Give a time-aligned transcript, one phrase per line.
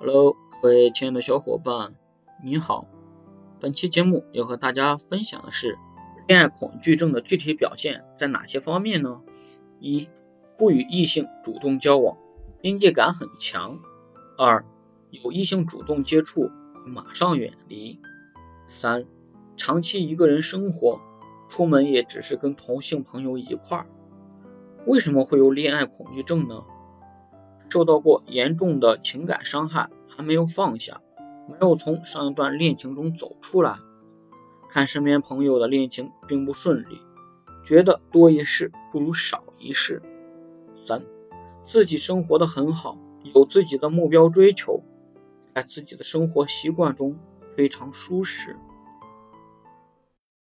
[0.00, 1.96] Hello，各位亲爱的小伙伴，
[2.44, 2.86] 你好。
[3.58, 5.76] 本期节目要和大家分享的是
[6.28, 9.22] 恋爱恐惧症的具体表现在哪些方面呢？
[9.80, 10.08] 一、
[10.56, 12.16] 不与异性主动交往，
[12.60, 13.80] 边界感很强；
[14.36, 14.64] 二、
[15.10, 16.48] 有异性主动接触，
[16.86, 17.98] 马上远离；
[18.68, 19.04] 三、
[19.56, 21.00] 长期一个人生活，
[21.48, 23.86] 出门也只是跟同性朋友一块儿。
[24.86, 26.62] 为什么会有恋爱恐惧症呢？
[27.70, 31.00] 受到过严重的情感伤害，还没有放下，
[31.48, 33.78] 没有从上一段恋情中走出来，
[34.68, 37.00] 看身边朋友的恋情并不顺利，
[37.64, 40.02] 觉得多一事不如少一事。
[40.86, 41.02] 三，
[41.64, 42.98] 自己生活的很好，
[43.34, 44.82] 有自己的目标追求，
[45.54, 47.18] 在自己的生活习惯中
[47.56, 48.56] 非常舒适。